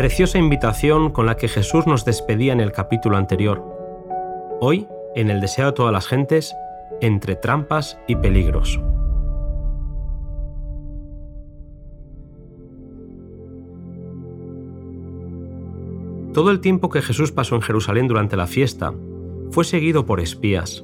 Preciosa 0.00 0.38
invitación 0.38 1.10
con 1.10 1.26
la 1.26 1.36
que 1.36 1.46
Jesús 1.46 1.86
nos 1.86 2.06
despedía 2.06 2.54
en 2.54 2.60
el 2.60 2.72
capítulo 2.72 3.18
anterior. 3.18 3.62
Hoy, 4.58 4.88
en 5.14 5.28
el 5.28 5.42
deseo 5.42 5.66
de 5.66 5.72
todas 5.72 5.92
las 5.92 6.06
gentes, 6.06 6.54
entre 7.02 7.36
trampas 7.36 7.98
y 8.08 8.16
peligros. 8.16 8.80
Todo 16.32 16.50
el 16.50 16.60
tiempo 16.60 16.88
que 16.88 17.02
Jesús 17.02 17.30
pasó 17.30 17.56
en 17.56 17.60
Jerusalén 17.60 18.08
durante 18.08 18.38
la 18.38 18.46
fiesta 18.46 18.94
fue 19.50 19.64
seguido 19.64 20.06
por 20.06 20.20
espías. 20.20 20.82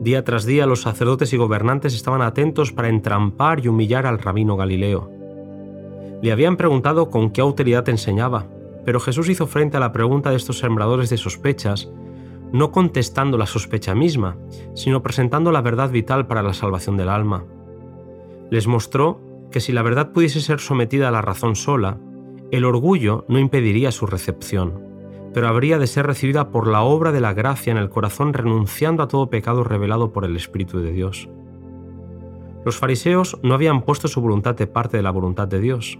Día 0.00 0.24
tras 0.24 0.46
día 0.46 0.64
los 0.64 0.80
sacerdotes 0.80 1.34
y 1.34 1.36
gobernantes 1.36 1.94
estaban 1.94 2.22
atentos 2.22 2.72
para 2.72 2.88
entrampar 2.88 3.60
y 3.62 3.68
humillar 3.68 4.06
al 4.06 4.18
rabino 4.18 4.56
Galileo. 4.56 5.19
Le 6.22 6.32
habían 6.32 6.56
preguntado 6.56 7.10
con 7.10 7.30
qué 7.30 7.40
autoridad 7.40 7.88
enseñaba, 7.88 8.46
pero 8.84 9.00
Jesús 9.00 9.28
hizo 9.28 9.46
frente 9.46 9.76
a 9.76 9.80
la 9.80 9.92
pregunta 9.92 10.30
de 10.30 10.36
estos 10.36 10.58
sembradores 10.58 11.10
de 11.10 11.16
sospechas, 11.16 11.90
no 12.52 12.72
contestando 12.72 13.38
la 13.38 13.46
sospecha 13.46 13.94
misma, 13.94 14.36
sino 14.74 15.02
presentando 15.02 15.52
la 15.52 15.62
verdad 15.62 15.90
vital 15.90 16.26
para 16.26 16.42
la 16.42 16.52
salvación 16.52 16.96
del 16.96 17.08
alma. 17.08 17.44
Les 18.50 18.66
mostró 18.66 19.20
que 19.50 19.60
si 19.60 19.72
la 19.72 19.82
verdad 19.82 20.12
pudiese 20.12 20.40
ser 20.40 20.60
sometida 20.60 21.08
a 21.08 21.12
la 21.12 21.22
razón 21.22 21.56
sola, 21.56 21.98
el 22.50 22.64
orgullo 22.64 23.24
no 23.28 23.38
impediría 23.38 23.92
su 23.92 24.06
recepción, 24.06 24.82
pero 25.32 25.48
habría 25.48 25.78
de 25.78 25.86
ser 25.86 26.06
recibida 26.06 26.50
por 26.50 26.66
la 26.66 26.82
obra 26.82 27.12
de 27.12 27.20
la 27.20 27.32
gracia 27.32 27.70
en 27.70 27.76
el 27.76 27.90
corazón 27.90 28.32
renunciando 28.32 29.02
a 29.02 29.08
todo 29.08 29.30
pecado 29.30 29.62
revelado 29.62 30.12
por 30.12 30.24
el 30.24 30.36
Espíritu 30.36 30.80
de 30.80 30.92
Dios. 30.92 31.28
Los 32.64 32.76
fariseos 32.76 33.38
no 33.42 33.54
habían 33.54 33.82
puesto 33.82 34.08
su 34.08 34.20
voluntad 34.20 34.54
de 34.54 34.66
parte 34.66 34.96
de 34.96 35.02
la 35.02 35.10
voluntad 35.10 35.48
de 35.48 35.60
Dios. 35.60 35.98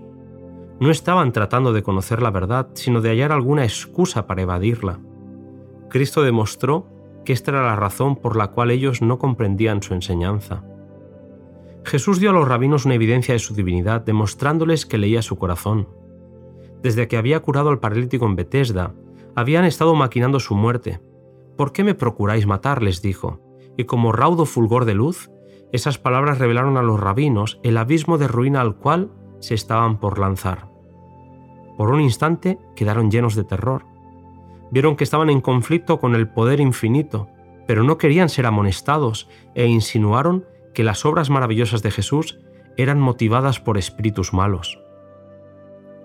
No 0.81 0.91
estaban 0.91 1.33
tratando 1.33 1.73
de 1.73 1.83
conocer 1.83 2.23
la 2.23 2.31
verdad, 2.31 2.69
sino 2.75 3.01
de 3.01 3.11
hallar 3.11 3.33
alguna 3.33 3.65
excusa 3.65 4.27
para 4.27 4.43
evadirla. 4.43 4.99
Cristo 5.89 6.23
demostró 6.23 6.87
que 7.25 7.33
esta 7.33 7.51
era 7.51 7.63
la 7.63 7.77
razón 7.77 8.17
por 8.17 8.37
la 8.37 8.49
cual 8.49 8.71
ellos 8.71 9.03
no 9.03 9.19
comprendían 9.19 9.83
su 9.83 9.95
enseñanza. 9.95 10.65
Jesús 11.85 12.19
dio 12.19 12.31
a 12.31 12.33
los 12.33 12.49
rabinos 12.49 12.87
una 12.87 12.95
evidencia 12.95 13.35
de 13.35 13.39
su 13.39 13.55
divinidad, 13.55 14.01
demostrándoles 14.01 14.87
que 14.87 14.99
leía 14.99 15.23
su 15.23 15.37
corazón 15.39 15.87
desde 16.83 17.09
que 17.09 17.17
había 17.17 17.41
curado 17.41 17.71
al 17.71 17.79
paralítico 17.79 18.27
en 18.27 18.37
Betesda, 18.37 18.95
habían 19.35 19.65
estado 19.65 19.95
maquinando 19.95 20.41
su 20.41 20.55
muerte. 20.55 21.01
¿Por 21.57 21.73
qué 21.73 21.85
me 21.85 21.95
procuráis 21.95 22.47
matar? 22.47 22.83
les 22.83 23.03
dijo. 23.03 23.41
Y 23.77 23.85
como 23.85 24.13
raudo 24.13 24.47
fulgor 24.47 24.85
de 24.85 24.95
luz, 24.95 25.31
esas 25.73 25.99
palabras 25.99 26.39
revelaron 26.39 26.77
a 26.77 26.83
los 26.83 26.99
rabinos 26.99 27.61
el 27.63 27.77
abismo 27.77 28.19
de 28.19 28.29
ruina 28.29 28.61
al 28.61 28.77
cual 28.77 29.11
se 29.41 29.55
estaban 29.55 29.99
por 29.99 30.19
lanzar. 30.19 30.69
Por 31.77 31.91
un 31.91 32.01
instante 32.01 32.59
quedaron 32.77 33.11
llenos 33.11 33.35
de 33.35 33.45
terror. 33.45 33.87
Vieron 34.71 34.97
que 34.97 35.05
estaban 35.05 35.31
en 35.31 35.41
conflicto 35.41 35.99
con 35.99 36.15
el 36.15 36.29
poder 36.29 36.61
infinito, 36.61 37.29
pero 37.67 37.83
no 37.83 37.99
querían 37.99 38.29
ser 38.29 38.47
amonestados 38.47 39.29
e 39.55 39.67
insinuaron 39.67 40.45
que 40.75 40.85
las 40.85 41.05
obras 41.05 41.31
maravillosas 41.31 41.83
de 41.83 41.91
Jesús 41.91 42.39
eran 42.77 43.01
motivadas 43.01 43.61
por 43.61 43.79
espíritus 43.79 44.33
malos. 44.33 44.79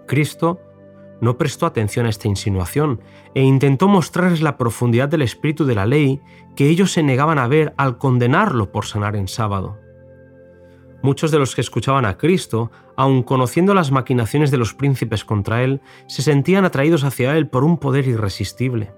Cristo 0.07 0.59
no 1.21 1.37
prestó 1.37 1.65
atención 1.65 2.05
a 2.05 2.09
esta 2.09 2.27
insinuación 2.27 3.01
e 3.33 3.41
intentó 3.41 3.87
mostrarles 3.87 4.41
la 4.41 4.57
profundidad 4.57 5.09
del 5.09 5.21
espíritu 5.21 5.65
de 5.65 5.75
la 5.75 5.85
ley 5.85 6.21
que 6.55 6.69
ellos 6.69 6.91
se 6.91 7.03
negaban 7.03 7.37
a 7.39 7.47
ver 7.47 7.73
al 7.77 7.97
condenarlo 7.97 8.71
por 8.71 8.85
sanar 8.85 9.15
en 9.15 9.27
sábado. 9.27 9.79
Muchos 11.05 11.31
de 11.31 11.39
los 11.39 11.55
que 11.55 11.61
escuchaban 11.61 12.05
a 12.05 12.17
Cristo, 12.17 12.71
aun 12.95 13.23
conociendo 13.23 13.73
las 13.73 13.91
maquinaciones 13.91 14.51
de 14.51 14.57
los 14.57 14.73
príncipes 14.73 15.23
contra 15.23 15.63
él, 15.63 15.81
se 16.07 16.21
sentían 16.21 16.65
atraídos 16.65 17.03
hacia 17.03 17.37
él 17.37 17.47
por 17.47 17.63
un 17.63 17.77
poder 17.77 18.07
irresistible. 18.07 18.93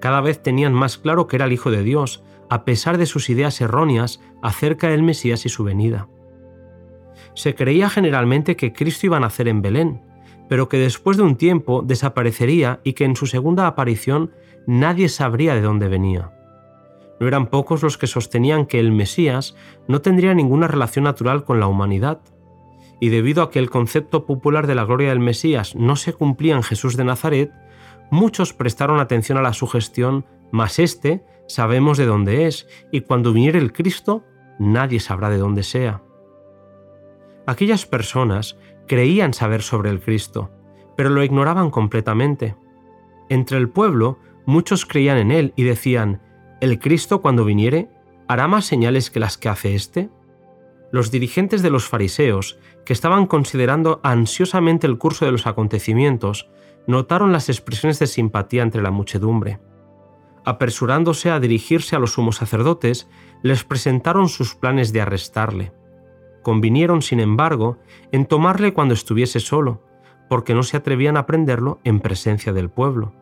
Cada 0.00 0.20
vez 0.20 0.42
tenían 0.42 0.74
más 0.74 0.98
claro 0.98 1.26
que 1.26 1.36
era 1.36 1.46
el 1.46 1.52
Hijo 1.52 1.70
de 1.70 1.82
Dios, 1.82 2.22
a 2.50 2.64
pesar 2.64 2.98
de 2.98 3.06
sus 3.06 3.30
ideas 3.30 3.60
erróneas 3.60 4.20
acerca 4.42 4.88
del 4.88 5.02
Mesías 5.02 5.46
y 5.46 5.48
su 5.48 5.64
venida 5.64 6.08
se 7.38 7.54
creía 7.54 7.88
generalmente 7.88 8.56
que 8.56 8.72
Cristo 8.72 9.06
iba 9.06 9.16
a 9.16 9.20
nacer 9.20 9.46
en 9.46 9.62
Belén, 9.62 10.02
pero 10.48 10.68
que 10.68 10.78
después 10.78 11.16
de 11.16 11.22
un 11.22 11.36
tiempo 11.36 11.82
desaparecería 11.82 12.80
y 12.82 12.94
que 12.94 13.04
en 13.04 13.14
su 13.14 13.26
segunda 13.26 13.68
aparición 13.68 14.32
nadie 14.66 15.08
sabría 15.08 15.54
de 15.54 15.60
dónde 15.60 15.86
venía. 15.86 16.32
No 17.20 17.26
eran 17.26 17.48
pocos 17.48 17.82
los 17.82 17.98
que 17.98 18.06
sostenían 18.06 18.66
que 18.66 18.78
el 18.78 18.92
Mesías 18.92 19.56
no 19.88 20.00
tendría 20.00 20.34
ninguna 20.34 20.68
relación 20.68 21.04
natural 21.04 21.44
con 21.44 21.60
la 21.60 21.66
humanidad, 21.66 22.20
y 23.00 23.08
debido 23.10 23.42
a 23.42 23.50
que 23.50 23.58
el 23.58 23.70
concepto 23.70 24.26
popular 24.26 24.66
de 24.66 24.74
la 24.74 24.84
gloria 24.84 25.10
del 25.10 25.20
Mesías 25.20 25.74
no 25.74 25.96
se 25.96 26.12
cumplía 26.12 26.54
en 26.56 26.62
Jesús 26.62 26.96
de 26.96 27.04
Nazaret, 27.04 27.52
muchos 28.10 28.52
prestaron 28.52 29.00
atención 29.00 29.38
a 29.38 29.42
la 29.42 29.52
sugestión, 29.52 30.26
mas 30.50 30.78
este 30.78 31.24
sabemos 31.46 31.98
de 31.98 32.06
dónde 32.06 32.46
es, 32.46 32.68
y 32.92 33.02
cuando 33.02 33.32
viniere 33.32 33.58
el 33.58 33.72
Cristo, 33.72 34.24
nadie 34.58 35.00
sabrá 35.00 35.30
de 35.30 35.38
dónde 35.38 35.62
sea. 35.62 36.02
Aquellas 37.46 37.86
personas 37.86 38.58
creían 38.86 39.32
saber 39.32 39.62
sobre 39.62 39.90
el 39.90 40.00
Cristo, 40.00 40.50
pero 40.96 41.10
lo 41.10 41.22
ignoraban 41.22 41.70
completamente. 41.70 42.56
Entre 43.28 43.56
el 43.56 43.70
pueblo, 43.70 44.18
muchos 44.44 44.84
creían 44.84 45.18
en 45.18 45.30
él 45.30 45.52
y 45.56 45.62
decían, 45.62 46.20
¿el 46.60 46.78
Cristo 46.78 47.20
cuando 47.20 47.44
viniere 47.44 47.88
hará 48.26 48.48
más 48.48 48.64
señales 48.64 49.10
que 49.10 49.20
las 49.20 49.38
que 49.38 49.48
hace 49.48 49.74
éste? 49.74 50.10
Los 50.90 51.10
dirigentes 51.10 51.62
de 51.62 51.70
los 51.70 51.86
fariseos, 51.86 52.58
que 52.84 52.92
estaban 52.92 53.26
considerando 53.26 54.00
ansiosamente 54.02 54.86
el 54.86 54.98
curso 54.98 55.24
de 55.24 55.32
los 55.32 55.46
acontecimientos, 55.46 56.48
notaron 56.86 57.32
las 57.32 57.48
expresiones 57.48 57.98
de 57.98 58.06
simpatía 58.06 58.62
entre 58.62 58.82
la 58.82 58.90
muchedumbre. 58.90 59.60
Apresurándose 60.44 61.30
a 61.30 61.40
dirigirse 61.40 61.94
a 61.94 61.98
los 61.98 62.12
sumos 62.12 62.36
sacerdotes, 62.36 63.08
les 63.42 63.64
presentaron 63.64 64.30
sus 64.30 64.54
planes 64.54 64.92
de 64.94 65.02
arrestarle. 65.02 65.72
Convinieron, 66.42 67.02
sin 67.02 67.20
embargo, 67.20 67.78
en 68.12 68.24
tomarle 68.24 68.72
cuando 68.72 68.94
estuviese 68.94 69.40
solo, 69.40 69.82
porque 70.30 70.54
no 70.54 70.62
se 70.62 70.78
atrevían 70.78 71.18
a 71.18 71.26
prenderlo 71.26 71.80
en 71.84 72.00
presencia 72.00 72.54
del 72.54 72.70
pueblo. 72.70 73.12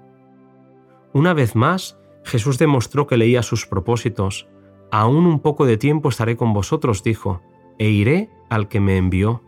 Una 1.13 1.35
vez 1.35 1.57
más, 1.57 1.99
Jesús 2.27 2.59
demostró 2.59 3.07
que 3.07 3.17
leía 3.17 3.43
sus 3.43 3.67
propósitos. 3.67 4.49
Aún 4.91 5.27
un 5.27 5.39
poco 5.39 5.65
de 5.65 5.77
tiempo 5.77 6.09
estaré 6.09 6.37
con 6.37 6.53
vosotros, 6.53 7.05
dijo, 7.05 7.41
e 7.79 7.89
iré 7.89 8.31
al 8.51 8.69
que 8.69 8.81
me 8.81 8.97
envió. 8.97 9.43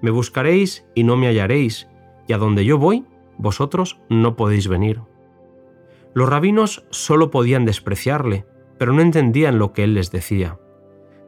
Me 0.00 0.10
buscaréis 0.10 0.86
y 0.94 1.04
no 1.04 1.18
me 1.18 1.26
hallaréis, 1.26 1.88
y 2.26 2.32
a 2.32 2.38
donde 2.38 2.64
yo 2.64 2.78
voy, 2.78 3.04
vosotros 3.36 4.00
no 4.08 4.34
podéis 4.34 4.66
venir. 4.66 5.02
Los 6.14 6.28
rabinos 6.28 6.86
solo 6.90 7.30
podían 7.30 7.66
despreciarle, 7.66 8.46
pero 8.78 8.94
no 8.94 9.02
entendían 9.02 9.58
lo 9.58 9.74
que 9.74 9.84
él 9.84 9.92
les 9.92 10.10
decía. 10.10 10.58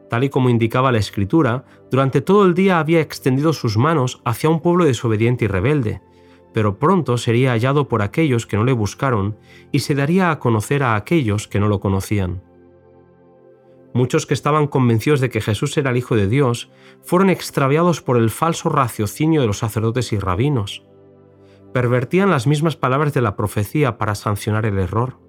Tal 0.09 0.23
y 0.23 0.29
como 0.29 0.49
indicaba 0.49 0.91
la 0.91 0.97
escritura, 0.97 1.65
durante 1.91 2.21
todo 2.21 2.45
el 2.45 2.55
día 2.55 2.79
había 2.79 2.99
extendido 2.99 3.53
sus 3.53 3.77
manos 3.77 4.21
hacia 4.25 4.49
un 4.49 4.59
pueblo 4.59 4.85
desobediente 4.85 5.45
y 5.45 5.47
rebelde, 5.47 6.01
pero 6.53 6.77
pronto 6.77 7.17
sería 7.17 7.51
hallado 7.51 7.87
por 7.87 8.01
aquellos 8.01 8.45
que 8.45 8.57
no 8.57 8.63
le 8.63 8.73
buscaron 8.73 9.37
y 9.71 9.79
se 9.79 9.95
daría 9.95 10.31
a 10.31 10.39
conocer 10.39 10.83
a 10.83 10.95
aquellos 10.95 11.47
que 11.47 11.59
no 11.59 11.67
lo 11.67 11.79
conocían. 11.79 12.41
Muchos 13.93 14.25
que 14.25 14.33
estaban 14.33 14.67
convencidos 14.67 15.19
de 15.19 15.29
que 15.29 15.41
Jesús 15.41 15.77
era 15.77 15.91
el 15.91 15.97
Hijo 15.97 16.15
de 16.15 16.27
Dios 16.27 16.71
fueron 17.03 17.29
extraviados 17.29 18.01
por 18.01 18.17
el 18.17 18.29
falso 18.29 18.69
raciocinio 18.69 19.41
de 19.41 19.47
los 19.47 19.59
sacerdotes 19.59 20.13
y 20.13 20.19
rabinos. 20.19 20.83
Pervertían 21.73 22.29
las 22.29 22.47
mismas 22.47 22.75
palabras 22.75 23.13
de 23.13 23.21
la 23.21 23.35
profecía 23.35 23.97
para 23.97 24.15
sancionar 24.15 24.65
el 24.65 24.79
error. 24.79 25.19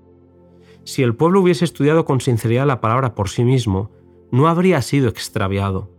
Si 0.85 1.03
el 1.03 1.15
pueblo 1.15 1.41
hubiese 1.41 1.65
estudiado 1.65 2.05
con 2.05 2.21
sinceridad 2.21 2.67
la 2.67 2.81
palabra 2.81 3.15
por 3.15 3.29
sí 3.29 3.45
mismo, 3.45 3.91
no 4.31 4.49
habría 4.49 4.81
sido 4.83 5.09
extraviado. 5.09 5.91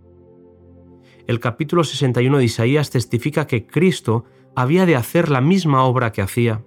El 1.27 1.39
capítulo 1.39 1.83
61 1.83 2.37
de 2.37 2.43
Isaías 2.43 2.91
testifica 2.91 3.47
que 3.47 3.65
Cristo 3.65 4.25
había 4.55 4.85
de 4.85 4.95
hacer 4.95 5.29
la 5.29 5.41
misma 5.41 5.83
obra 5.83 6.11
que 6.11 6.21
hacía. 6.21 6.63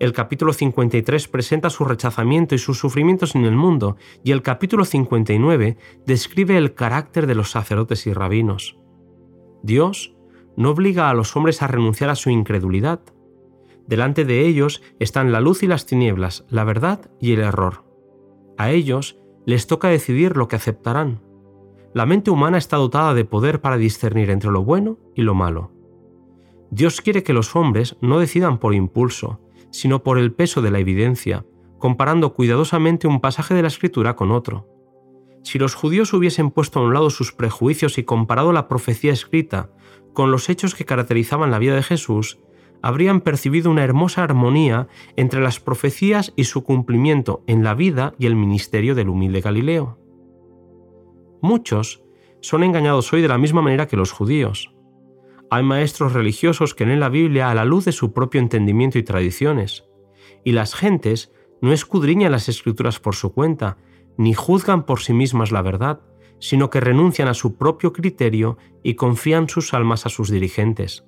El 0.00 0.12
capítulo 0.12 0.52
53 0.52 1.28
presenta 1.28 1.70
su 1.70 1.84
rechazamiento 1.84 2.54
y 2.54 2.58
sus 2.58 2.78
sufrimientos 2.78 3.36
en 3.36 3.44
el 3.44 3.54
mundo, 3.54 3.96
y 4.24 4.32
el 4.32 4.42
capítulo 4.42 4.84
59 4.84 5.76
describe 6.04 6.56
el 6.56 6.74
carácter 6.74 7.26
de 7.26 7.36
los 7.36 7.50
sacerdotes 7.50 8.06
y 8.06 8.12
rabinos. 8.12 8.76
Dios 9.62 10.16
no 10.56 10.70
obliga 10.70 11.10
a 11.10 11.14
los 11.14 11.36
hombres 11.36 11.62
a 11.62 11.68
renunciar 11.68 12.10
a 12.10 12.16
su 12.16 12.30
incredulidad. 12.30 13.00
Delante 13.86 14.24
de 14.24 14.46
ellos 14.46 14.82
están 14.98 15.30
la 15.30 15.40
luz 15.40 15.62
y 15.62 15.66
las 15.66 15.86
tinieblas, 15.86 16.44
la 16.48 16.64
verdad 16.64 17.10
y 17.20 17.32
el 17.32 17.40
error. 17.40 17.84
A 18.56 18.70
ellos 18.70 19.18
les 19.46 19.66
toca 19.66 19.88
decidir 19.88 20.36
lo 20.36 20.48
que 20.48 20.56
aceptarán. 20.56 21.22
La 21.92 22.06
mente 22.06 22.30
humana 22.30 22.58
está 22.58 22.76
dotada 22.76 23.14
de 23.14 23.24
poder 23.24 23.60
para 23.60 23.76
discernir 23.76 24.30
entre 24.30 24.50
lo 24.50 24.64
bueno 24.64 24.98
y 25.14 25.22
lo 25.22 25.34
malo. 25.34 25.73
Dios 26.74 27.00
quiere 27.00 27.22
que 27.22 27.32
los 27.32 27.54
hombres 27.54 27.96
no 28.00 28.18
decidan 28.18 28.58
por 28.58 28.74
impulso, 28.74 29.40
sino 29.70 30.02
por 30.02 30.18
el 30.18 30.32
peso 30.32 30.60
de 30.60 30.72
la 30.72 30.80
evidencia, 30.80 31.46
comparando 31.78 32.34
cuidadosamente 32.34 33.06
un 33.06 33.20
pasaje 33.20 33.54
de 33.54 33.62
la 33.62 33.68
escritura 33.68 34.16
con 34.16 34.32
otro. 34.32 34.66
Si 35.44 35.60
los 35.60 35.76
judíos 35.76 36.12
hubiesen 36.12 36.50
puesto 36.50 36.80
a 36.80 36.82
un 36.82 36.92
lado 36.92 37.10
sus 37.10 37.30
prejuicios 37.30 37.96
y 37.96 38.02
comparado 38.02 38.52
la 38.52 38.66
profecía 38.66 39.12
escrita 39.12 39.70
con 40.14 40.32
los 40.32 40.48
hechos 40.48 40.74
que 40.74 40.84
caracterizaban 40.84 41.52
la 41.52 41.60
vida 41.60 41.76
de 41.76 41.84
Jesús, 41.84 42.40
habrían 42.82 43.20
percibido 43.20 43.70
una 43.70 43.84
hermosa 43.84 44.24
armonía 44.24 44.88
entre 45.14 45.40
las 45.40 45.60
profecías 45.60 46.32
y 46.34 46.42
su 46.42 46.64
cumplimiento 46.64 47.44
en 47.46 47.62
la 47.62 47.74
vida 47.74 48.14
y 48.18 48.26
el 48.26 48.34
ministerio 48.34 48.96
del 48.96 49.10
humilde 49.10 49.42
Galileo. 49.42 50.00
Muchos 51.40 52.02
son 52.40 52.64
engañados 52.64 53.12
hoy 53.12 53.22
de 53.22 53.28
la 53.28 53.38
misma 53.38 53.62
manera 53.62 53.86
que 53.86 53.96
los 53.96 54.10
judíos. 54.10 54.73
Hay 55.54 55.62
maestros 55.62 56.14
religiosos 56.14 56.74
que 56.74 56.84
leen 56.84 56.98
la 56.98 57.08
Biblia 57.08 57.48
a 57.48 57.54
la 57.54 57.64
luz 57.64 57.84
de 57.84 57.92
su 57.92 58.12
propio 58.12 58.40
entendimiento 58.40 58.98
y 58.98 59.04
tradiciones, 59.04 59.84
y 60.42 60.50
las 60.50 60.74
gentes 60.74 61.32
no 61.62 61.72
escudriñan 61.72 62.32
las 62.32 62.48
escrituras 62.48 62.98
por 62.98 63.14
su 63.14 63.32
cuenta, 63.32 63.76
ni 64.16 64.34
juzgan 64.34 64.84
por 64.84 64.98
sí 64.98 65.12
mismas 65.12 65.52
la 65.52 65.62
verdad, 65.62 66.00
sino 66.40 66.70
que 66.70 66.80
renuncian 66.80 67.28
a 67.28 67.34
su 67.34 67.56
propio 67.56 67.92
criterio 67.92 68.58
y 68.82 68.94
confían 68.96 69.48
sus 69.48 69.74
almas 69.74 70.06
a 70.06 70.08
sus 70.08 70.28
dirigentes. 70.28 71.04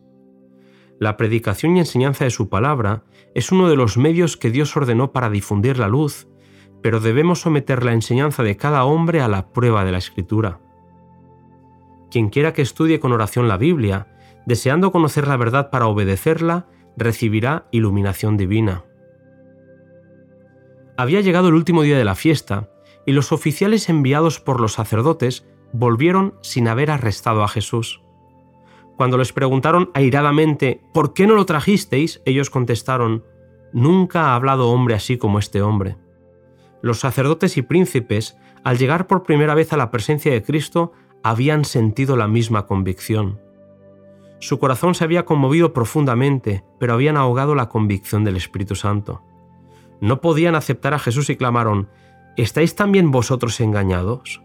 La 1.00 1.16
predicación 1.16 1.76
y 1.76 1.81
enseñanza 1.81 2.22
de 2.22 2.31
su 2.31 2.49
palabra 2.49 3.02
es 3.34 3.50
uno 3.50 3.69
de 3.69 3.75
los 3.75 3.99
medios 3.99 4.37
que 4.37 4.52
Dios 4.52 4.76
ordenó 4.76 5.10
para 5.10 5.28
difundir 5.28 5.76
la 5.76 5.88
luz, 5.88 6.28
pero 6.84 7.00
debemos 7.00 7.40
someter 7.40 7.82
la 7.82 7.94
enseñanza 7.94 8.44
de 8.44 8.56
cada 8.56 8.84
hombre 8.84 9.22
a 9.22 9.26
la 9.26 9.52
prueba 9.52 9.84
de 9.84 9.90
la 9.90 9.99
escritura. 9.99 10.60
Quien 12.12 12.28
quiera 12.28 12.52
que 12.52 12.62
estudie 12.62 13.00
con 13.00 13.10
oración 13.10 13.49
la 13.49 13.56
Biblia, 13.56 14.12
deseando 14.46 14.93
conocer 14.93 15.28
la 15.28 15.37
verdad 15.37 15.70
para 15.70 15.87
obedecerla, 15.87 16.66
recibirá 16.96 17.66
iluminación 17.72 18.37
divina. 18.37 18.84
Había 20.96 21.20
llegado 21.20 21.48
el 21.48 21.54
último 21.54 21.82
día 21.82 21.98
de 21.98 22.04
la 22.04 22.14
fiesta, 22.14 22.70
y 23.04 23.12
los 23.12 23.32
oficiales 23.32 23.88
enviados 23.88 24.40
por 24.40 24.60
los 24.60 24.72
sacerdotes 24.72 25.46
volvieron 25.72 26.34
sin 26.43 26.69
haber 26.69 26.90
arrestado 26.90 27.43
a 27.43 27.48
Jesús. 27.48 28.00
Cuando 28.96 29.19
les 29.19 29.32
preguntaron 29.32 29.90
airadamente 29.93 30.81
¿Por 30.94 31.12
qué 31.12 31.26
no 31.26 31.34
lo 31.34 31.44
trajisteis? 31.44 32.22
ellos 32.25 32.49
contestaron 32.49 33.25
Nunca 33.72 34.28
ha 34.28 34.34
hablado 34.34 34.70
hombre 34.70 34.94
así 34.94 35.19
como 35.19 35.38
este 35.38 35.60
hombre. 35.60 35.96
Los 36.81 37.00
sacerdotes 37.00 37.56
y 37.58 37.62
príncipes, 37.62 38.38
al 38.64 38.78
llegar 38.78 39.06
por 39.06 39.22
primera 39.22 39.54
vez 39.54 39.72
a 39.72 39.76
la 39.76 39.90
presencia 39.90 40.32
de 40.32 40.42
Cristo, 40.42 40.92
habían 41.22 41.64
sentido 41.64 42.16
la 42.16 42.28
misma 42.28 42.66
convicción. 42.66 43.40
Su 44.38 44.59
corazón 44.59 44.94
se 44.94 45.05
había 45.05 45.25
conmovido 45.25 45.73
profundamente, 45.73 46.65
pero 46.79 46.93
habían 46.93 47.17
ahogado 47.17 47.55
la 47.55 47.69
convicción 47.69 48.25
del 48.25 48.37
Espíritu 48.37 48.75
Santo. 48.75 49.23
No 50.00 50.21
podían 50.21 50.55
aceptar 50.55 50.94
a 50.94 50.99
Jesús 50.99 51.31
y 51.31 51.37
clamaron, 51.37 51.88
¿Estáis 52.37 52.75
también 52.75 53.11
vosotros 53.11 53.61
engañados? 53.61 54.43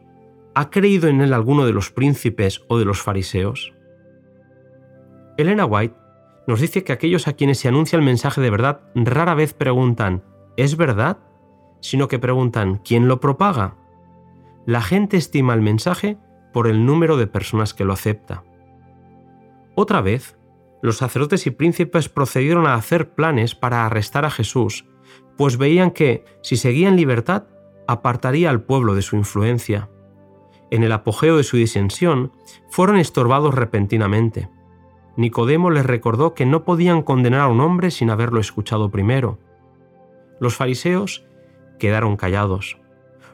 ¿Ha 0.56 0.70
creído 0.70 1.10
en 1.10 1.20
él 1.20 1.34
alguno 1.34 1.66
de 1.66 1.74
los 1.74 1.92
príncipes 1.92 2.62
o 2.70 2.80
de 2.80 2.86
los 2.86 3.02
fariseos? 3.02 3.74
Elena 5.38 5.66
White 5.66 5.96
nos 6.48 6.62
dice 6.62 6.84
que 6.84 6.94
aquellos 6.94 7.28
a 7.28 7.34
quienes 7.34 7.60
se 7.60 7.68
anuncia 7.68 7.98
el 7.98 8.06
mensaje 8.06 8.40
de 8.40 8.50
verdad 8.50 8.82
rara 8.96 9.36
vez 9.36 9.54
preguntan 9.54 10.24
¿es 10.56 10.78
verdad? 10.78 11.18
sino 11.82 12.08
que 12.08 12.20
preguntan 12.20 12.78
¿quién 12.78 13.08
lo 13.10 13.20
propaga? 13.20 13.76
La 14.66 14.82
gente 14.82 15.18
estima 15.18 15.54
el 15.54 15.62
mensaje 15.62 16.18
por 16.54 16.68
el 16.68 16.86
número 16.86 17.18
de 17.18 17.28
personas 17.28 17.74
que 17.74 17.86
lo 17.86 17.94
acepta. 17.94 18.44
Otra 19.81 20.01
vez, 20.01 20.38
los 20.83 20.98
sacerdotes 20.98 21.48
y 21.48 21.50
príncipes 21.50 22.07
procedieron 22.07 22.68
a 22.68 22.75
hacer 22.75 23.16
planes 23.16 23.56
para 23.56 23.83
arrestar 23.83 24.25
a 24.25 24.30
Jesús, 24.30 24.86
pues 25.38 25.57
veían 25.57 25.89
que, 25.89 26.24
si 26.44 26.56
seguía 26.56 26.88
en 26.88 26.95
libertad, 26.95 27.45
apartaría 27.88 28.51
al 28.51 28.62
pueblo 28.62 28.94
de 28.94 29.01
su 29.01 29.16
influencia. 29.16 29.89
En 30.69 30.83
el 30.83 30.92
apogeo 30.92 31.36
de 31.36 31.44
su 31.44 31.57
disensión, 31.57 32.31
fueron 32.69 32.98
estorbados 32.98 33.56
repentinamente. 33.56 34.50
Nicodemo 35.18 35.72
les 35.72 35.88
recordó 35.88 36.36
que 36.36 36.45
no 36.45 36.63
podían 36.63 37.01
condenar 37.01 37.42
a 37.42 37.48
un 37.48 37.60
hombre 37.60 37.89
sin 37.89 38.12
haberlo 38.12 38.39
escuchado 38.39 38.92
primero. 38.92 39.39
Los 40.39 40.56
fariseos 40.56 41.25
quedaron 41.80 42.18
callados. 42.18 42.78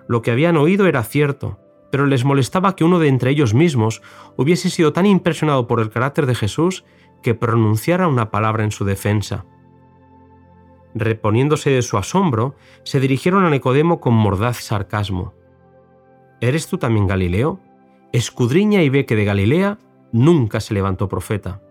Lo 0.07 0.21
que 0.21 0.31
habían 0.31 0.55
oído 0.55 0.87
era 0.87 1.03
cierto, 1.03 1.59
pero 1.91 2.05
les 2.05 2.25
molestaba 2.25 2.75
que 2.75 2.83
uno 2.83 2.99
de 2.99 3.07
entre 3.07 3.31
ellos 3.31 3.53
mismos 3.53 4.01
hubiese 4.35 4.69
sido 4.69 4.93
tan 4.93 5.05
impresionado 5.05 5.67
por 5.67 5.79
el 5.79 5.89
carácter 5.89 6.25
de 6.25 6.35
Jesús 6.35 6.83
que 7.21 7.35
pronunciara 7.35 8.07
una 8.07 8.31
palabra 8.31 8.63
en 8.63 8.71
su 8.71 8.85
defensa 8.85 9.45
reponiéndose 10.99 11.69
de 11.69 11.81
su 11.81 11.97
asombro, 11.97 12.55
se 12.83 12.99
dirigieron 12.99 13.45
a 13.45 13.49
Nicodemo 13.49 13.99
con 13.99 14.13
mordaz 14.13 14.57
sarcasmo. 14.57 15.33
¿Eres 16.41 16.67
tú 16.67 16.77
también 16.77 17.07
Galileo? 17.07 17.59
Escudriña 18.13 18.83
y 18.83 18.89
ve 18.89 19.05
que 19.05 19.15
de 19.15 19.25
Galilea 19.25 19.79
nunca 20.11 20.59
se 20.59 20.73
levantó 20.73 21.07
profeta. 21.07 21.61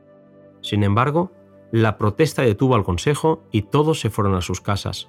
Sin 0.60 0.82
embargo, 0.82 1.32
la 1.72 1.98
protesta 1.98 2.42
detuvo 2.42 2.74
al 2.74 2.84
consejo 2.84 3.44
y 3.50 3.62
todos 3.62 4.00
se 4.00 4.10
fueron 4.10 4.34
a 4.34 4.42
sus 4.42 4.60
casas. 4.60 5.08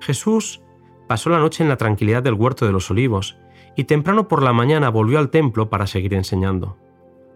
Jesús 0.00 0.62
pasó 1.08 1.30
la 1.30 1.38
noche 1.38 1.62
en 1.62 1.68
la 1.68 1.76
tranquilidad 1.76 2.22
del 2.22 2.34
huerto 2.34 2.66
de 2.66 2.72
los 2.72 2.90
olivos 2.90 3.36
y 3.76 3.84
temprano 3.84 4.28
por 4.28 4.42
la 4.42 4.52
mañana 4.52 4.88
volvió 4.88 5.18
al 5.18 5.30
templo 5.30 5.70
para 5.70 5.86
seguir 5.86 6.14
enseñando. 6.14 6.76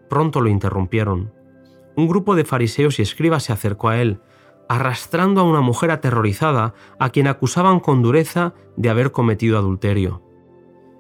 Pronto 0.09 0.41
lo 0.41 0.49
interrumpieron. 0.49 1.33
Un 1.97 2.09
grupo 2.09 2.35
de 2.35 2.45
fariseos 2.45 2.99
y 2.99 3.03
escribas 3.03 3.45
se 3.45 3.53
acercó 3.53 3.89
a 3.89 4.01
él, 4.01 4.21
arrastrando 4.69 5.41
a 5.41 5.45
una 5.45 5.61
mujer 5.61 5.91
aterrorizada 5.91 6.75
a 6.99 7.11
quien 7.11 7.27
acusaban 7.27 7.81
con 7.81 8.03
dureza 8.03 8.55
de 8.77 8.91
haber 8.91 9.13
cometido 9.13 9.59
adulterio. 9.59 10.23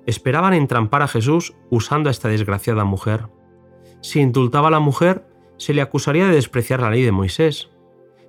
Esperaban 0.07 0.55
entrampar 0.55 1.03
a 1.03 1.09
Jesús 1.09 1.55
usando 1.71 2.09
a 2.09 2.13
esta 2.13 2.29
desgraciada 2.29 2.85
mujer. 2.85 3.29
Si 4.01 4.21
indultaba 4.21 4.69
a 4.69 4.71
la 4.71 4.81
mujer, 4.81 5.27
se 5.59 5.75
le 5.75 5.83
acusaría 5.83 6.27
de 6.27 6.35
despreciar 6.35 6.81
la 6.81 6.91
ley 6.91 7.03
de 7.03 7.13
Moisés. 7.13 7.71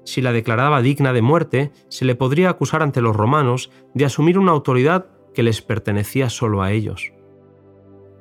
Si 0.03 0.21
la 0.21 0.33
declaraba 0.33 0.81
digna 0.81 1.13
de 1.13 1.21
muerte, 1.21 1.71
se 1.87 2.05
le 2.05 2.15
podría 2.15 2.49
acusar 2.49 2.81
ante 2.81 3.01
los 3.01 3.15
romanos 3.15 3.71
de 3.93 4.05
asumir 4.05 4.37
una 4.37 4.51
autoridad 4.51 5.07
que 5.33 5.43
les 5.43 5.61
pertenecía 5.61 6.29
solo 6.29 6.61
a 6.61 6.71
ellos. 6.71 7.13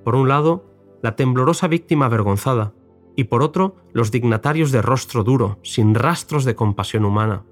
Por 0.05 0.15
un 0.15 0.29
lado, 0.29 0.65
la 1.03 1.17
temblorosa 1.17 1.69
víctima 1.69 2.07
avergonzada, 2.07 2.75
y 3.17 3.25
por 3.25 3.43
otro 3.43 3.77
los 3.93 4.11
dignatarios 4.11 4.71
de 4.71 4.83
rostro 4.83 5.25
duro, 5.25 5.59
sin 5.63 5.95
rastros 5.95 6.45
de 6.45 6.55
compasión 6.55 7.05
humana. 7.05 7.45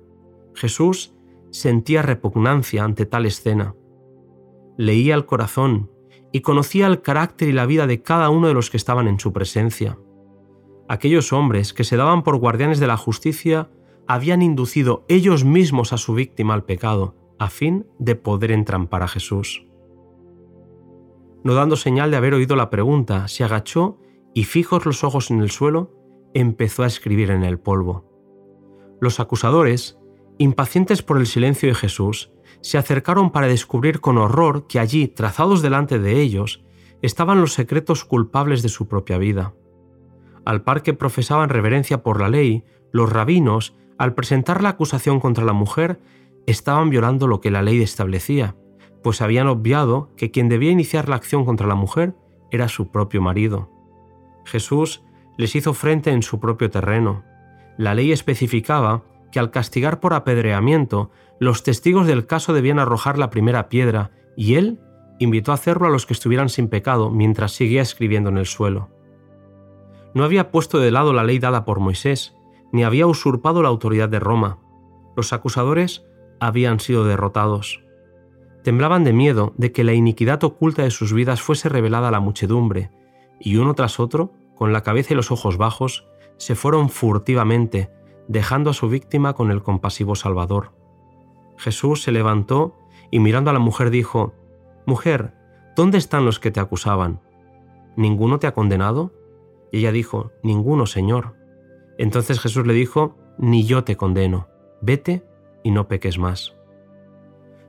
Jesús 0.54 1.14
sentía 1.50 2.02
repugnancia 2.02 2.84
ante 2.84 3.06
tal 3.06 3.26
escena. 3.26 3.74
Leía 4.76 5.14
el 5.14 5.26
corazón 5.26 5.90
y 6.32 6.40
conocía 6.40 6.86
el 6.86 7.02
carácter 7.02 7.48
y 7.48 7.52
la 7.52 7.66
vida 7.66 7.86
de 7.86 8.02
cada 8.02 8.30
uno 8.30 8.48
de 8.48 8.54
los 8.54 8.70
que 8.70 8.76
estaban 8.76 9.08
en 9.08 9.18
su 9.18 9.32
presencia. 9.32 9.98
Aquellos 10.88 11.32
hombres 11.32 11.72
que 11.72 11.84
se 11.84 11.96
daban 11.96 12.22
por 12.22 12.36
guardianes 12.36 12.78
de 12.78 12.86
la 12.86 12.96
justicia 12.96 13.68
habían 14.06 14.42
inducido 14.42 15.04
ellos 15.08 15.44
mismos 15.44 15.92
a 15.92 15.96
su 15.96 16.14
víctima 16.14 16.54
al 16.54 16.64
pecado, 16.64 17.14
a 17.38 17.48
fin 17.50 17.86
de 17.98 18.14
poder 18.14 18.50
entrampar 18.50 19.02
a 19.02 19.08
Jesús. 19.08 19.66
No 21.44 21.54
dando 21.54 21.76
señal 21.76 22.10
de 22.10 22.16
haber 22.16 22.34
oído 22.34 22.56
la 22.56 22.70
pregunta, 22.70 23.28
se 23.28 23.44
agachó 23.44 23.98
y 24.34 24.44
fijos 24.44 24.84
los 24.84 25.04
ojos 25.04 25.30
en 25.30 25.40
el 25.40 25.50
suelo, 25.50 25.92
empezó 26.34 26.82
a 26.82 26.86
escribir 26.86 27.30
en 27.30 27.44
el 27.44 27.58
polvo. 27.58 28.04
Los 29.00 29.20
acusadores, 29.20 29.98
impacientes 30.38 31.02
por 31.02 31.18
el 31.18 31.26
silencio 31.26 31.68
de 31.68 31.74
Jesús, 31.74 32.32
se 32.60 32.78
acercaron 32.78 33.30
para 33.30 33.46
descubrir 33.46 34.00
con 34.00 34.18
horror 34.18 34.66
que 34.66 34.78
allí, 34.78 35.08
trazados 35.08 35.62
delante 35.62 35.98
de 35.98 36.20
ellos, 36.20 36.64
estaban 37.02 37.40
los 37.40 37.52
secretos 37.52 38.04
culpables 38.04 38.62
de 38.62 38.68
su 38.68 38.88
propia 38.88 39.18
vida. 39.18 39.54
Al 40.44 40.62
par 40.62 40.82
que 40.82 40.94
profesaban 40.94 41.48
reverencia 41.48 42.02
por 42.02 42.20
la 42.20 42.28
ley, 42.28 42.64
los 42.92 43.12
rabinos, 43.12 43.76
al 43.98 44.14
presentar 44.14 44.62
la 44.62 44.70
acusación 44.70 45.20
contra 45.20 45.44
la 45.44 45.52
mujer, 45.52 46.00
estaban 46.46 46.90
violando 46.90 47.26
lo 47.26 47.40
que 47.40 47.50
la 47.50 47.62
ley 47.62 47.82
establecía, 47.82 48.56
pues 49.02 49.20
habían 49.20 49.46
obviado 49.48 50.10
que 50.16 50.30
quien 50.30 50.48
debía 50.48 50.70
iniciar 50.70 51.08
la 51.08 51.16
acción 51.16 51.44
contra 51.44 51.66
la 51.66 51.74
mujer 51.74 52.14
era 52.50 52.68
su 52.68 52.90
propio 52.90 53.20
marido. 53.20 53.70
Jesús 54.44 55.04
les 55.36 55.54
hizo 55.54 55.74
frente 55.74 56.10
en 56.10 56.22
su 56.22 56.40
propio 56.40 56.70
terreno. 56.70 57.24
La 57.76 57.94
ley 57.94 58.12
especificaba 58.12 59.02
que 59.30 59.38
al 59.38 59.50
castigar 59.50 60.00
por 60.00 60.14
apedreamiento, 60.14 61.10
los 61.38 61.62
testigos 61.62 62.06
del 62.06 62.26
caso 62.26 62.52
debían 62.54 62.78
arrojar 62.78 63.18
la 63.18 63.30
primera 63.30 63.68
piedra, 63.68 64.12
y 64.36 64.54
él 64.54 64.80
invitó 65.18 65.50
a 65.50 65.54
hacerlo 65.54 65.86
a 65.86 65.90
los 65.90 66.06
que 66.06 66.12
estuvieran 66.12 66.48
sin 66.48 66.68
pecado 66.68 67.10
mientras 67.10 67.52
seguía 67.52 67.82
escribiendo 67.82 68.30
en 68.30 68.38
el 68.38 68.46
suelo. 68.46 68.90
No 70.14 70.24
había 70.24 70.50
puesto 70.50 70.78
de 70.78 70.90
lado 70.90 71.12
la 71.12 71.24
ley 71.24 71.38
dada 71.38 71.64
por 71.64 71.80
Moisés, 71.80 72.34
ni 72.72 72.84
había 72.84 73.06
usurpado 73.06 73.62
la 73.62 73.68
autoridad 73.68 74.08
de 74.08 74.20
Roma. 74.20 74.58
Los 75.16 75.32
acusadores 75.32 76.06
habían 76.40 76.80
sido 76.80 77.04
derrotados. 77.04 77.82
Temblaban 78.62 79.04
de 79.04 79.12
miedo 79.12 79.54
de 79.56 79.72
que 79.72 79.84
la 79.84 79.94
iniquidad 79.94 80.42
oculta 80.44 80.82
de 80.82 80.90
sus 80.90 81.12
vidas 81.12 81.40
fuese 81.40 81.68
revelada 81.68 82.08
a 82.08 82.10
la 82.10 82.20
muchedumbre, 82.20 82.90
y 83.38 83.56
uno 83.56 83.74
tras 83.74 84.00
otro, 84.00 84.32
con 84.54 84.72
la 84.72 84.82
cabeza 84.82 85.12
y 85.12 85.16
los 85.16 85.30
ojos 85.30 85.56
bajos, 85.56 86.06
se 86.36 86.54
fueron 86.54 86.88
furtivamente, 86.88 87.90
dejando 88.28 88.70
a 88.70 88.74
su 88.74 88.88
víctima 88.88 89.34
con 89.34 89.50
el 89.50 89.62
compasivo 89.62 90.14
Salvador. 90.14 90.72
Jesús 91.56 92.02
se 92.02 92.12
levantó 92.12 92.76
y 93.10 93.20
mirando 93.20 93.50
a 93.50 93.52
la 93.52 93.58
mujer 93.58 93.90
dijo, 93.90 94.34
Mujer, 94.84 95.34
¿dónde 95.76 95.98
están 95.98 96.24
los 96.24 96.40
que 96.40 96.50
te 96.50 96.60
acusaban? 96.60 97.20
¿Ninguno 97.96 98.38
te 98.38 98.46
ha 98.46 98.54
condenado? 98.54 99.12
Y 99.72 99.78
ella 99.78 99.92
dijo, 99.92 100.32
Ninguno, 100.42 100.86
Señor. 100.86 101.34
Entonces 101.98 102.40
Jesús 102.40 102.66
le 102.66 102.74
dijo, 102.74 103.16
ni 103.38 103.64
yo 103.64 103.84
te 103.84 103.96
condeno, 103.96 104.48
vete 104.80 105.24
y 105.66 105.72
no 105.72 105.88
peques 105.88 106.16
más. 106.16 106.54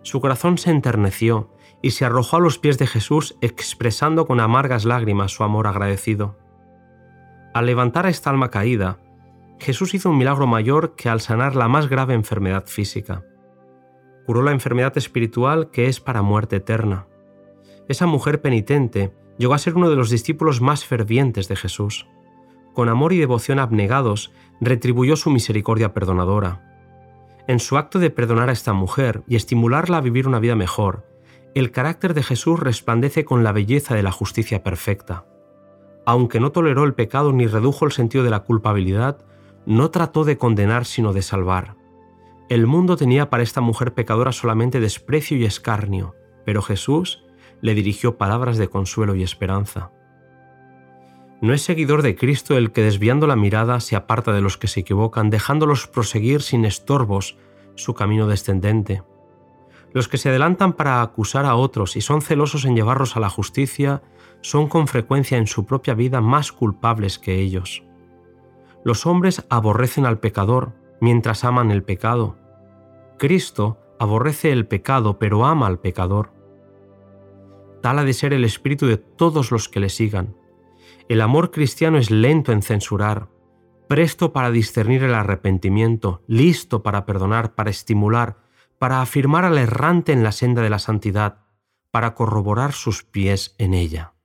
Su 0.04 0.22
corazón 0.22 0.60
se 0.60 0.70
enterneció 0.70 1.50
y 1.82 1.92
se 1.92 2.06
arrojó 2.06 2.38
a 2.38 2.40
los 2.40 2.60
pies 2.60 2.78
de 2.78 2.86
Jesús 2.86 3.36
expresando 3.42 4.28
con 4.28 4.40
amargas 4.40 4.86
lágrimas 4.86 5.32
su 5.32 5.44
amor 5.44 5.66
agradecido. 5.66 6.38
Al 7.56 7.66
levantar 7.66 8.06
a 8.06 8.10
esta 8.10 8.30
alma 8.30 8.52
caída, 8.52 9.00
Jesús 9.60 9.96
hizo 9.96 10.12
un 10.12 10.20
milagro 10.20 10.46
mayor 10.46 10.96
que 10.96 11.10
al 11.10 11.22
sanar 11.22 11.56
la 11.56 11.68
más 11.68 11.90
grave 11.90 12.14
enfermedad 12.14 12.68
física. 12.68 13.24
Curó 14.28 14.44
la 14.44 14.52
enfermedad 14.52 14.96
espiritual 14.96 15.72
que 15.72 15.88
es 15.88 16.00
para 16.00 16.22
muerte 16.22 16.58
eterna. 16.58 17.08
Esa 17.88 18.06
mujer 18.06 18.42
penitente 18.42 19.12
llegó 19.40 19.56
a 19.56 19.58
ser 19.58 19.74
uno 19.74 19.90
de 19.90 19.96
los 19.96 20.12
discípulos 20.12 20.62
más 20.62 20.86
fervientes 20.86 21.48
de 21.48 21.56
Jesús. 21.56 22.08
Con 22.76 22.90
amor 22.90 23.12
y 23.12 23.18
devoción 23.18 23.58
abnegados, 23.58 24.32
retribuyó 24.62 25.16
su 25.16 25.32
misericordia 25.32 25.96
perdonadora. 25.96 26.67
En 27.48 27.60
su 27.60 27.78
acto 27.78 28.00
de 28.00 28.10
perdonar 28.10 28.50
a 28.50 28.54
esta 28.54 28.74
mujer 28.74 29.24
y 29.26 29.38
estimularla 29.38 29.98
a 29.98 30.02
vivir 30.02 30.28
una 30.28 30.40
vida 30.40 30.56
mejor, 30.56 31.06
el 31.56 31.72
carácter 31.72 32.14
de 32.14 32.22
Jesús 32.22 32.60
resplandece 32.60 33.24
con 33.24 33.44
la 33.44 33.54
belleza 33.54 33.96
de 33.96 34.04
la 34.04 34.12
justicia 34.12 34.64
perfecta. 34.64 35.26
Aunque 36.06 36.42
no 36.42 36.52
toleró 36.52 36.84
el 36.84 36.94
pecado 36.94 37.32
ni 37.32 37.48
redujo 37.48 37.86
el 37.86 37.94
sentido 37.94 38.26
de 38.26 38.30
la 38.32 38.42
culpabilidad, 38.42 39.26
no 39.66 39.92
trató 39.92 40.26
de 40.26 40.38
condenar 40.38 40.86
sino 40.86 41.14
de 41.14 41.22
salvar. 41.22 41.76
El 42.50 42.68
mundo 42.68 42.98
tenía 42.98 43.30
para 43.30 43.44
esta 43.44 43.62
mujer 43.62 43.94
pecadora 43.94 44.34
solamente 44.34 44.80
desprecio 44.82 45.38
y 45.38 45.46
escarnio, 45.46 46.16
pero 46.46 46.62
Jesús 46.62 47.24
le 47.62 47.74
dirigió 47.74 48.18
palabras 48.18 48.58
de 48.58 48.68
consuelo 48.68 49.16
y 49.16 49.24
esperanza. 49.24 49.92
No 51.40 51.54
es 51.54 51.62
seguidor 51.62 52.02
de 52.02 52.16
Cristo 52.16 52.58
el 52.58 52.72
que 52.72 52.82
desviando 52.82 53.28
la 53.28 53.36
mirada 53.36 53.80
se 53.80 53.96
aparta 53.96 54.34
de 54.34 54.42
los 54.42 54.58
que 54.58 54.68
se 54.68 54.80
equivocan, 54.80 55.30
dejándolos 55.30 55.88
proseguir 55.88 56.42
sin 56.42 56.66
estorbos 56.66 57.38
su 57.76 57.94
camino 57.94 58.28
descendente. 58.28 59.04
Los 59.94 60.08
que 60.08 60.18
se 60.18 60.30
adelantan 60.30 60.74
para 60.74 61.02
acusar 61.02 61.46
a 61.46 61.56
otros 61.56 61.96
y 61.96 62.02
son 62.02 62.22
celosos 62.22 62.66
en 62.66 62.76
llevarlos 62.76 63.16
a 63.16 63.20
la 63.20 63.30
justicia 63.30 64.02
son 64.42 64.68
con 64.68 64.88
frecuencia 64.88 65.38
en 65.38 65.48
su 65.48 65.66
propia 65.66 65.94
vida 65.94 66.22
más 66.22 66.52
culpables 66.52 67.20
que 67.20 67.40
ellos. 67.40 67.84
Los 68.84 69.06
hombres 69.06 69.46
aborrecen 69.50 70.06
al 70.06 70.20
pecador 70.20 70.74
mientras 71.02 71.44
aman 71.44 71.70
el 71.70 71.84
pecado. 71.84 72.36
Cristo 73.20 73.78
aborrece 74.00 74.52
el 74.52 74.68
pecado 74.68 75.20
pero 75.20 75.46
ama 75.46 75.68
al 75.68 75.80
pecador. 75.80 76.32
Tal 77.82 78.00
ha 78.00 78.04
de 78.04 78.14
ser 78.14 78.34
el 78.34 78.44
espíritu 78.44 78.88
de 78.88 78.98
todos 78.98 79.52
los 79.52 79.70
que 79.70 79.80
le 79.80 79.90
sigan. 79.90 80.36
El 81.10 81.22
amor 81.22 81.52
cristiano 81.52 81.98
es 81.98 82.12
lento 82.12 82.52
en 82.52 82.62
censurar, 82.62 83.30
presto 83.88 84.34
para 84.34 84.52
discernir 84.52 85.04
el 85.04 85.14
arrepentimiento, 85.14 86.22
listo 86.28 86.84
para 86.84 87.06
perdonar, 87.06 87.56
para 87.56 87.70
estimular, 87.70 88.38
para 88.78 89.02
afirmar 89.02 89.46
al 89.46 89.58
errante 89.58 90.12
en 90.12 90.22
la 90.22 90.34
senda 90.34 90.62
de 90.62 90.70
la 90.70 90.80
santidad, 90.80 91.46
para 91.92 92.14
corroborar 92.14 92.74
sus 92.74 93.04
pies 93.04 93.56
en 93.58 93.74
ella. 93.74 94.16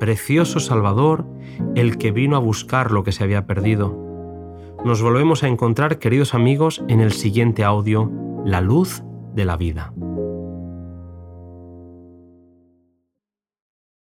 Precioso 0.00 0.58
Salvador, 0.58 1.26
el 1.74 1.98
que 1.98 2.12
vino 2.12 2.36
a 2.36 2.40
buscar 2.40 2.90
lo 2.92 3.04
que 3.04 3.12
se 3.12 3.24
había 3.24 3.46
perdido. 3.46 3.94
Nos 4.86 5.02
volvemos 5.02 5.42
a 5.44 5.48
encontrar, 5.48 5.98
queridos 5.98 6.32
amigos, 6.32 6.82
en 6.88 7.00
el 7.00 7.12
siguiente 7.12 7.62
audio, 7.62 8.10
La 8.46 8.62
luz 8.62 9.02
de 9.34 9.44
la 9.44 9.56
vida. 9.56 9.92